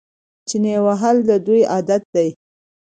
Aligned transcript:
چنې 0.47 0.73
وهل 0.85 1.17
د 1.29 1.31
دوی 1.45 1.61
عادت 1.73 2.03
دی. 2.15 2.29